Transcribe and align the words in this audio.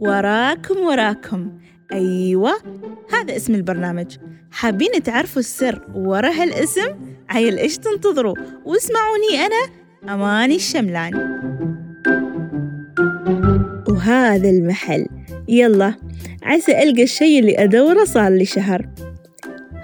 وراكم 0.00 0.78
وراكم. 0.78 1.58
أيوة 1.92 2.52
هذا 3.12 3.36
اسم 3.36 3.54
البرنامج. 3.54 4.16
حابين 4.50 5.02
تعرفوا 5.02 5.40
السر 5.40 5.86
ورا 5.94 6.30
هالاسم؟ 6.30 6.88
عيل 7.28 7.58
إيش 7.58 7.78
تنتظروا؟ 7.78 8.34
واسمعوني 8.64 9.46
أنا 9.46 9.74
أماني 10.14 10.56
الشملاني 10.56 11.18
وهذا 13.88 14.50
المحل. 14.50 15.06
يلا 15.48 15.94
عسى 16.42 16.82
ألقى 16.82 17.02
الشي 17.02 17.38
اللي 17.38 17.64
أدوره 17.64 18.04
صار 18.04 18.32
لي 18.32 18.44
شهر. 18.44 18.88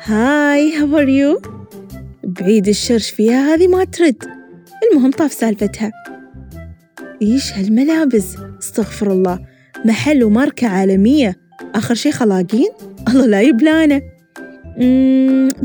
hi 0.04 0.76
how 0.76 0.98
are 0.98 1.08
you 1.08 1.42
بعيد 2.24 2.68
الشرش 2.68 3.10
فيها 3.10 3.54
هذه 3.54 3.68
ما 3.68 3.84
ترد. 3.84 4.24
المهم 4.92 5.10
طاف 5.10 5.32
سالفتها. 5.32 6.03
إيش 7.24 7.52
هالملابس. 7.52 8.36
استغفر 8.62 9.12
الله. 9.12 9.38
محل 9.84 10.24
وماركة 10.24 10.68
عالمية. 10.68 11.36
آخر 11.74 11.94
شي 11.94 12.12
خلاقين؟ 12.12 12.68
الله 13.08 13.26
لا 13.26 13.42
يبلانا. 13.42 14.00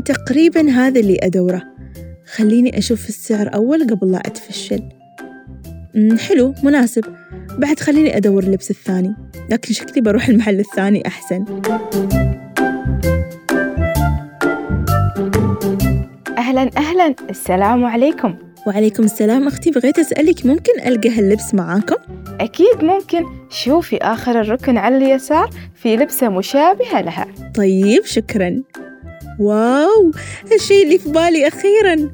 تقريبا 0.04 0.70
هذا 0.70 1.00
اللي 1.00 1.18
أدوره. 1.22 1.62
خليني 2.34 2.78
أشوف 2.78 3.08
السعر 3.08 3.54
أول 3.54 3.86
قبل 3.86 4.12
لا 4.12 4.18
أتفشل. 4.18 4.82
حلو 6.18 6.54
مناسب. 6.62 7.04
بعد 7.58 7.80
خليني 7.80 8.16
أدور 8.16 8.42
اللبس 8.42 8.70
الثاني. 8.70 9.14
لكن 9.50 9.74
شكلي 9.74 10.02
بروح 10.02 10.28
المحل 10.28 10.60
الثاني 10.60 11.06
أحسن. 11.06 11.44
أهلا 16.38 16.70
أهلا. 16.76 17.14
السلام 17.30 17.84
عليكم. 17.84 18.49
وعليكم 18.66 19.04
السلام 19.04 19.46
أختي 19.46 19.70
بغيت 19.70 19.98
أسألك 19.98 20.46
ممكن 20.46 20.72
ألقى 20.86 21.10
هاللبس 21.10 21.54
معاكم؟ 21.54 21.96
أكيد 22.40 22.84
ممكن. 22.84 23.24
شوفي 23.50 23.96
آخر 23.96 24.40
الركن 24.40 24.76
على 24.76 24.96
اليسار 24.96 25.50
في 25.74 25.96
لبسة 25.96 26.28
مشابهة 26.28 27.00
لها. 27.00 27.26
طيب 27.54 28.04
شكرا. 28.04 28.62
واو 29.38 30.12
هالشي 30.52 30.82
اللي 30.82 30.98
في 30.98 31.10
بالي 31.10 31.48
أخيرا. 31.48 32.10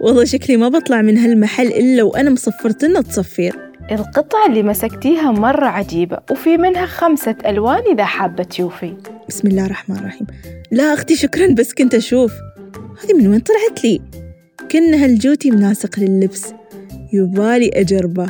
والله 0.00 0.24
شكلي 0.24 0.56
ما 0.56 0.68
بطلع 0.68 1.02
من 1.02 1.18
هالمحل 1.18 1.66
إلا 1.66 2.02
وأنا 2.02 2.30
مصفرت 2.30 2.84
لنا 2.84 3.00
تصفير 3.00 3.68
القطعة 3.90 4.46
اللي 4.46 4.62
مسكتيها 4.62 5.32
مرة 5.32 5.66
عجيبة 5.66 6.18
وفي 6.30 6.56
منها 6.56 6.86
خمسة 6.86 7.36
ألوان 7.46 7.82
إذا 7.92 8.04
حابة 8.04 8.42
تشوفي. 8.42 8.94
بسم 9.28 9.48
الله 9.48 9.66
الرحمن 9.66 9.96
الرحيم. 9.96 10.26
لا 10.72 10.94
أختي 10.94 11.16
شكرا 11.16 11.54
بس 11.54 11.74
كنت 11.74 11.94
أشوف. 11.94 12.32
هذه 13.04 13.14
من 13.14 13.26
وين 13.26 13.40
طلعت 13.40 13.84
لي؟ 13.84 14.00
كأن 14.68 14.94
هالجوتي 14.94 15.50
مناسق 15.50 15.98
لللبس. 15.98 16.52
يبالي 17.12 17.70
أجربه. 17.74 18.26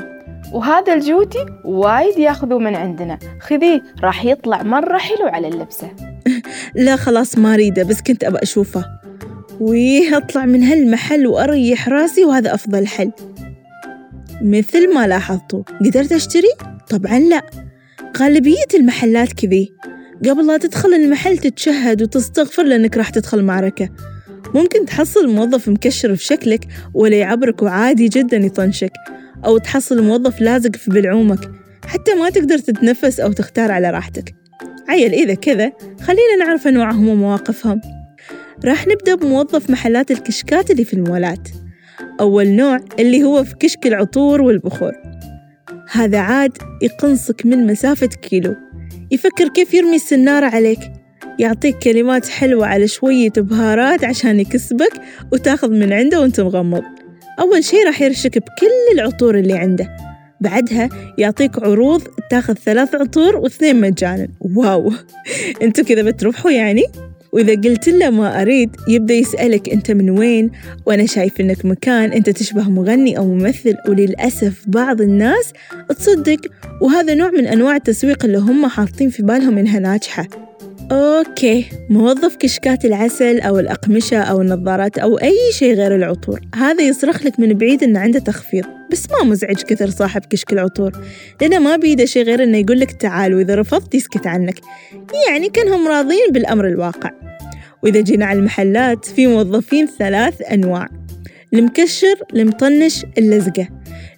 وهذا 0.53 0.95
الجوتي 0.95 1.47
وايد 1.65 2.19
ياخذوا 2.19 2.61
من 2.61 2.75
عندنا. 2.75 3.19
خذيه 3.41 3.83
راح 4.03 4.25
يطلع 4.25 4.63
مرة 4.63 4.99
حلو 4.99 5.27
على 5.27 5.49
اللبسة. 5.49 5.91
لا 6.85 6.97
خلاص 6.97 7.39
ما 7.39 7.55
أريده 7.55 7.83
بس 7.83 8.03
كنت 8.03 8.25
أبى 8.25 8.39
أشوفه. 8.39 8.85
ويه 9.61 10.17
أطلع 10.17 10.45
من 10.45 10.63
هالمحل 10.63 11.27
وأريح 11.27 11.89
راسي 11.89 12.25
وهذا 12.25 12.55
أفضل 12.55 12.87
حل. 12.87 13.13
مثل 14.43 14.95
ما 14.95 15.07
لاحظتوا 15.07 15.63
قدرت 15.81 16.13
أشتري؟ 16.13 16.53
طبعا 16.91 17.19
لا. 17.19 17.43
غالبية 18.17 18.69
المحلات 18.75 19.33
كذي. 19.33 19.73
قبل 20.25 20.47
لا 20.47 20.57
تدخل 20.57 20.89
المحل 20.89 21.39
تتشهد 21.39 22.03
وتستغفر 22.03 22.63
لأنك 22.63 22.97
راح 22.97 23.11
تدخل 23.11 23.43
معركة. 23.43 23.89
ممكن 24.55 24.87
تحصل 24.87 25.29
موظف 25.29 25.69
مكشر 25.69 26.17
في 26.17 26.25
شكلك 26.25 26.65
ولا 26.95 27.17
يعبرك 27.17 27.63
وعادي 27.63 28.09
جدا 28.09 28.37
يطنشك 28.37 28.93
أو 29.45 29.59
تحصل 29.59 30.03
موظف 30.03 30.41
لازق 30.41 30.77
في 30.77 30.91
بلعومك 30.91 31.51
حتى 31.87 32.15
ما 32.15 32.31
تقدر 32.31 32.59
تتنفس 32.59 33.21
أو 33.21 33.33
تختار 33.33 33.73
على 33.73 33.91
راحتك. 33.91 34.35
عيل 34.89 35.13
إذا 35.13 35.35
كذا 35.35 35.73
خلينا 36.01 36.37
نعرف 36.39 36.69
أنواعهم 36.69 37.09
ومواقفهم. 37.09 37.81
راح 38.65 38.87
نبدأ 38.87 39.15
بموظف 39.15 39.71
محلات 39.71 40.11
الكشكات 40.11 40.71
اللي 40.71 40.85
في 40.85 40.95
المولات. 40.95 41.49
أول 42.21 42.49
نوع 42.49 42.81
اللي 42.99 43.25
هو 43.25 43.45
في 43.45 43.55
كشك 43.55 43.87
العطور 43.87 44.43
والبخور. 44.43 44.93
هذا 45.93 46.19
عاد 46.19 46.53
يقنصك 46.83 47.47
من 47.47 47.67
مسافة 47.67 48.07
كيلو. 48.07 48.57
يفكر 49.11 49.49
كيف 49.49 49.75
يرمي 49.75 49.97
السنارة 49.97 50.47
عليك. 50.47 50.81
يعطيك 51.39 51.79
كلمات 51.79 52.29
حلوة 52.29 52.67
على 52.67 52.89
شوية 52.89 53.33
بهارات 53.37 54.05
عشان 54.05 54.41
يكسبك 54.41 54.93
وتاخذ 55.33 55.71
من 55.71 55.93
عنده 55.93 56.21
وانت 56.21 56.41
مغمض. 56.41 56.83
أول 57.41 57.65
شي 57.65 57.77
راح 57.87 58.03
يرشك 58.03 58.39
بكل 58.39 58.99
العطور 58.99 59.39
اللي 59.39 59.55
عنده. 59.55 59.97
بعدها 60.41 60.89
يعطيك 61.19 61.63
عروض 61.63 62.03
تاخذ 62.31 62.55
ثلاث 62.55 62.95
عطور 62.95 63.37
واثنين 63.37 63.81
مجانا. 63.81 64.29
واو! 64.41 64.93
أنتوا 65.63 65.85
كذا 65.85 66.03
بتروحوا 66.03 66.51
يعني؟ 66.51 66.85
وإذا 67.33 67.53
قلت 67.53 67.89
له 67.89 68.11
ما 68.11 68.43
أريد 68.43 68.77
يبدأ 68.89 69.15
يسألك 69.15 69.69
أنت 69.69 69.91
من 69.91 70.11
وين؟ 70.11 70.51
وأنا 70.87 71.07
شايف 71.07 71.41
إنك 71.41 71.65
مكان 71.65 72.13
أنت 72.13 72.31
تشبه 72.31 72.71
مغني 72.71 73.19
أو 73.19 73.35
ممثل. 73.35 73.75
وللأسف 73.89 74.65
بعض 74.67 75.01
الناس 75.01 75.53
تصدق 75.89 76.41
وهذا 76.83 77.15
نوع 77.15 77.31
من 77.31 77.47
أنواع 77.47 77.77
التسويق 77.77 78.25
اللي 78.25 78.39
هم 78.39 78.67
حاطين 78.67 79.11
في 79.11 79.23
بالهم 79.23 79.59
إنها 79.59 79.79
ناجحة. 79.79 80.48
أوكي. 80.93 81.65
موظف 81.91 82.37
كشكات 82.37 82.85
العسل 82.85 83.41
أو 83.41 83.59
الأقمشة 83.59 84.19
أو 84.19 84.41
النظارات 84.41 84.99
أو 84.99 85.17
أي 85.19 85.37
شيء 85.53 85.75
غير 85.75 85.95
العطور. 85.95 86.41
هذا 86.55 86.83
يصرخ 86.83 87.23
لك 87.23 87.41
من 87.41 87.53
بعيد 87.53 87.83
إنه 87.83 88.01
عنده 88.01 88.19
تخفيض. 88.19 88.65
بس 88.93 89.07
ما 89.11 89.31
مزعج 89.31 89.57
كثر 89.63 89.91
صاحب 89.91 90.25
كشك 90.25 90.53
العطور. 90.53 90.93
لأنه 91.41 91.59
ما 91.59 91.77
بيده 91.77 92.05
شيء 92.05 92.25
غير 92.25 92.43
إنه 92.43 92.59
يقول 92.59 92.81
لك 92.81 92.93
تعال 92.93 93.35
وإذا 93.35 93.55
رفضت 93.55 93.95
يسكت 93.95 94.27
عنك. 94.27 94.61
يعني 95.29 95.49
كأنهم 95.49 95.89
راضين 95.89 96.27
بالأمر 96.33 96.67
الواقع. 96.69 97.11
وإذا 97.83 98.01
جينا 98.01 98.27
على 98.27 98.39
المحلات 98.39 99.05
في 99.05 99.27
موظفين 99.27 99.87
ثلاث 99.99 100.43
أنواع. 100.53 100.89
المكشر 101.55 102.15
المطنش 102.35 103.05
اللزقة. 103.19 103.69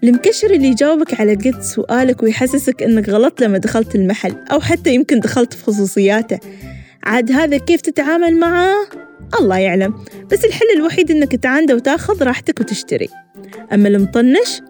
المكشر 0.05 0.51
اللي 0.51 0.69
يجاوبك 0.69 1.21
على 1.21 1.35
قد 1.35 1.63
سؤالك 1.63 2.23
ويحسسك 2.23 2.83
إنك 2.83 3.09
غلطت 3.09 3.43
لما 3.43 3.59
دخلت 3.59 3.95
المحل 3.95 4.35
أو 4.53 4.61
حتى 4.61 4.95
يمكن 4.95 5.21
دخلت 5.21 5.55
في 5.55 5.65
خصوصياته. 5.65 6.39
عاد 7.05 7.33
هذا 7.33 7.59
كيف 7.59 7.81
تتعامل 7.81 8.39
معاه؟ 8.39 8.87
الله 9.41 9.59
يعلم. 9.59 9.95
بس 10.33 10.45
الحل 10.45 10.67
الوحيد 10.77 11.11
إنك 11.11 11.37
تعانده 11.37 11.75
وتاخذ 11.75 12.23
راحتك 12.23 12.61
وتشتري. 12.61 13.09
أما 13.73 13.89
المطنش 13.89 14.63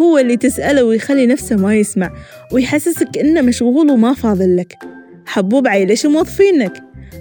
هو 0.00 0.18
اللي 0.18 0.36
تسأله 0.36 0.84
ويخلي 0.84 1.26
نفسه 1.26 1.56
ما 1.56 1.76
يسمع 1.76 2.12
ويحسسك 2.52 3.18
إنه 3.18 3.40
مشغول 3.40 3.90
وما 3.90 4.14
فاضل 4.14 4.56
لك. 4.56 4.78
حبوب 5.26 5.68
عيل 5.68 5.88
ليش 5.88 6.06
موظفينك؟ 6.06 6.72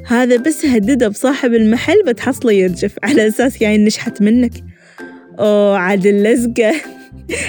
هذا 0.07 0.37
بس 0.37 0.65
هدده 0.65 1.07
بصاحب 1.07 1.53
المحل 1.53 2.03
بتحصله 2.07 2.51
يرجف 2.51 2.95
على 3.03 3.27
أساس 3.27 3.61
يعني 3.61 3.77
نشحت 3.77 4.21
منك. 4.21 4.51
أوه 5.39 5.77
عاد 5.77 6.05
اللزقة. 6.05 6.73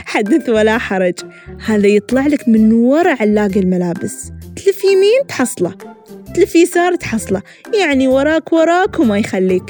حدث 0.05 0.49
ولا 0.49 0.79
حرج. 0.79 1.15
هذا 1.67 1.87
يطلع 1.87 2.27
لك 2.27 2.49
من 2.49 2.73
ورا 2.73 3.17
علاق 3.21 3.57
الملابس. 3.57 4.33
تلف 4.57 4.85
يمين 4.85 5.27
تحصله. 5.29 5.75
تلف 6.35 6.57
يسار 6.57 6.95
تحصله. 6.95 7.43
يعني 7.81 8.09
وراك 8.09 8.53
وراك 8.53 9.01
وما 9.01 9.19
يخليك. 9.19 9.65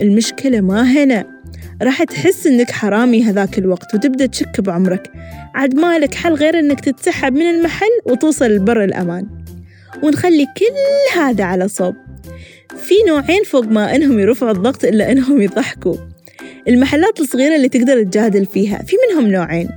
المشكلة 0.00 0.60
ما 0.60 0.82
هنا. 0.82 1.34
راح 1.82 2.02
تحس 2.02 2.46
إنك 2.46 2.70
حرامي 2.70 3.24
هذاك 3.24 3.58
الوقت 3.58 3.94
وتبدأ 3.94 4.26
تشك 4.26 4.60
بعمرك. 4.60 5.10
عاد 5.54 5.74
مالك 5.74 6.14
حل 6.14 6.32
غير 6.32 6.58
إنك 6.58 6.80
تتسحب 6.80 7.32
من 7.32 7.50
المحل 7.50 8.00
وتوصل 8.06 8.44
لبر 8.44 8.84
الأمان. 8.84 9.26
ونخلي 10.02 10.46
كل 10.56 11.18
هذا 11.18 11.44
على 11.44 11.68
صوب. 11.68 11.94
في 12.76 12.94
نوعين 13.08 13.44
فوق 13.44 13.64
ما 13.64 13.94
إنهم 13.96 14.18
يرفعوا 14.18 14.52
الضغط 14.52 14.84
إلا 14.84 15.12
إنهم 15.12 15.42
يضحكوا. 15.42 15.96
المحلات 16.68 17.20
الصغيرة 17.20 17.56
اللي 17.56 17.68
تقدر 17.68 18.02
تجادل 18.02 18.46
فيها. 18.46 18.82
في 18.82 18.96
منهم 19.10 19.32
نوعين. 19.32 19.68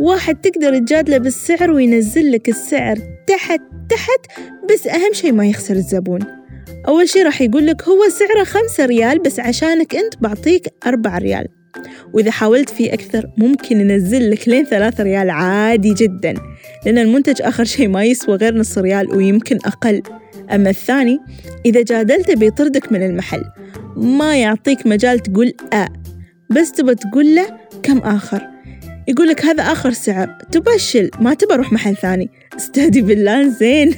واحد 0.00 0.40
تقدر 0.40 0.78
تجادله 0.78 1.18
بالسعر 1.18 1.70
وينزل 1.70 2.32
لك 2.32 2.48
السعر 2.48 2.98
تحت 3.26 3.60
تحت 3.88 4.40
بس 4.72 4.86
أهم 4.86 5.12
شي 5.12 5.32
ما 5.32 5.46
يخسر 5.46 5.74
الزبون. 5.74 6.20
أول 6.88 7.08
شي 7.08 7.22
راح 7.22 7.42
يقول 7.42 7.66
لك 7.66 7.82
هو 7.82 8.08
سعره 8.08 8.44
خمسة 8.44 8.86
ريال 8.86 9.18
بس 9.18 9.40
عشانك 9.40 9.96
أنت 9.96 10.14
بعطيك 10.20 10.66
أربعة 10.86 11.18
ريال. 11.18 11.46
وإذا 12.12 12.30
حاولت 12.30 12.70
فيه 12.70 12.92
أكثر 12.92 13.30
ممكن 13.38 13.80
ينزل 13.80 14.30
لك 14.30 14.48
لين 14.48 14.64
ثلاثة 14.64 15.04
ريال 15.04 15.30
عادي 15.30 15.94
جدا. 15.94 16.34
لأن 16.86 16.98
المنتج 16.98 17.42
آخر 17.42 17.64
شي 17.64 17.88
ما 17.88 18.04
يسوى 18.04 18.36
غير 18.36 18.54
نص 18.54 18.78
ريال 18.78 19.16
ويمكن 19.16 19.56
أقل. 19.56 20.02
أما 20.52 20.70
الثاني 20.70 21.18
إذا 21.66 21.82
جادلته 21.82 22.34
بيطردك 22.34 22.92
من 22.92 23.02
المحل. 23.02 23.44
ما 23.96 24.36
يعطيك 24.36 24.86
مجال 24.86 25.18
تقول 25.18 25.52
آ 25.72 25.88
بس 26.50 26.72
تبى 26.72 26.94
تقول 26.94 27.34
له 27.34 27.46
كم 27.82 27.98
آخر. 27.98 28.42
يقول 29.08 29.28
لك 29.28 29.44
هذا 29.44 29.62
آخر 29.62 29.90
سعر. 29.90 30.38
تبشل 30.52 31.10
ما 31.20 31.34
تبى 31.34 31.54
أروح 31.54 31.72
محل 31.72 31.96
ثاني. 31.96 32.30
استهدي 32.56 33.02
بالله 33.02 33.48
زين. 33.48 33.94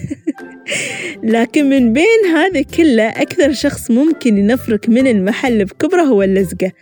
لكن 1.22 1.68
من 1.68 1.92
بين 1.92 2.24
هذا 2.34 2.62
كله 2.62 3.08
أكثر 3.08 3.52
شخص 3.52 3.90
ممكن 3.90 4.38
ينفرك 4.38 4.88
من 4.88 5.06
المحل 5.06 5.64
بكبره 5.64 6.02
هو 6.02 6.22
اللزقة. 6.22 6.72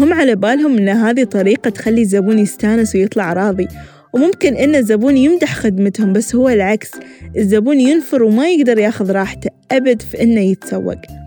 هم 0.00 0.12
على 0.12 0.34
بالهم 0.34 0.78
إن 0.78 0.88
هذه 0.88 1.24
طريقة 1.24 1.70
تخلي 1.70 2.00
الزبون 2.00 2.38
يستانس 2.38 2.94
ويطلع 2.94 3.32
راضي. 3.32 3.68
وممكن 4.12 4.54
إن 4.54 4.74
الزبون 4.74 5.16
يمدح 5.16 5.54
خدمتهم 5.54 6.12
بس 6.12 6.34
هو 6.34 6.48
العكس. 6.48 6.90
الزبون 7.36 7.80
ينفر 7.80 8.22
وما 8.22 8.48
يقدر 8.48 8.78
ياخذ 8.78 9.10
راحته. 9.10 9.50
أبد 9.72 10.02
في 10.02 10.22
إنه 10.22 10.40
يتسوق. 10.40 11.21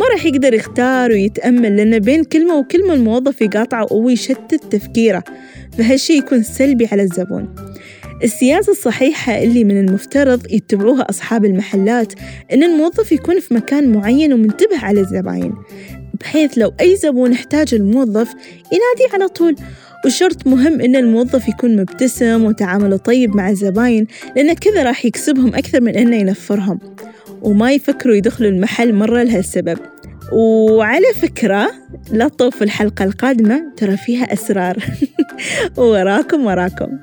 ما 0.00 0.06
راح 0.12 0.26
يقدر 0.26 0.54
يختار 0.54 1.10
ويتأمل 1.10 1.76
لأن 1.76 1.98
بين 1.98 2.24
كلمة 2.24 2.54
وكلمة 2.54 2.94
الموظف 2.94 3.42
يقاطعه 3.42 3.92
ويشتت 3.92 4.64
تفكيره 4.70 5.24
فهالشي 5.78 6.12
يكون 6.12 6.42
سلبي 6.42 6.88
على 6.92 7.02
الزبون. 7.02 7.54
السياسة 8.24 8.72
الصحيحة 8.72 9.42
اللي 9.42 9.64
من 9.64 9.80
المفترض 9.80 10.52
يتبعوها 10.52 11.10
أصحاب 11.10 11.44
المحلات 11.44 12.12
إن 12.52 12.62
الموظف 12.62 13.12
يكون 13.12 13.40
في 13.40 13.54
مكان 13.54 13.92
معين 13.92 14.32
ومنتبه 14.32 14.78
على 14.78 15.00
الزباين 15.00 15.54
بحيث 16.20 16.58
لو 16.58 16.72
أي 16.80 16.96
زبون 16.96 17.32
احتاج 17.32 17.74
الموظف 17.74 18.28
ينادي 18.72 19.14
على 19.14 19.28
طول. 19.28 19.56
وشرط 20.06 20.46
مهم 20.46 20.80
إن 20.80 20.96
الموظف 20.96 21.48
يكون 21.48 21.76
مبتسم 21.76 22.44
وتعامله 22.44 22.96
طيب 22.96 23.36
مع 23.36 23.50
الزباين 23.50 24.06
لأن 24.36 24.52
كذا 24.52 24.82
راح 24.82 25.04
يكسبهم 25.04 25.54
أكثر 25.54 25.80
من 25.80 25.96
إنه 25.96 26.16
ينفرهم. 26.16 26.78
وما 27.42 27.72
يفكروا 27.72 28.14
يدخلوا 28.14 28.50
المحل 28.50 28.94
مرة 28.94 29.22
لهالسبب. 29.22 29.78
وعلى 30.32 31.14
فكرة 31.22 31.70
لا 32.12 32.28
تطوفوا 32.28 32.62
الحلقة 32.62 33.04
القادمة 33.04 33.72
ترى 33.76 33.96
فيها 33.96 34.32
أسرار. 34.32 34.76
وراكم 35.76 36.46
وراكم. 36.46 36.98